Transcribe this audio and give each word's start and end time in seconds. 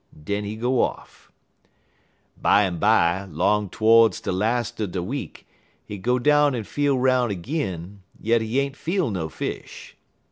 Den 0.23 0.45
he 0.45 0.55
go 0.55 0.81
off. 0.81 1.31
"Bimeby, 2.35 3.31
'long 3.31 3.69
todes 3.69 4.19
de 4.19 4.31
las' 4.31 4.73
er 4.81 4.87
de 4.87 5.03
week, 5.03 5.45
he 5.85 5.99
go 5.99 6.17
down 6.17 6.55
en 6.55 6.63
feel 6.63 6.97
'roun' 6.97 7.29
'g'in, 7.39 8.01
yit 8.19 8.41
he 8.41 8.59
ain't 8.59 8.75
feel 8.75 9.11
no 9.11 9.29
fish. 9.29 9.95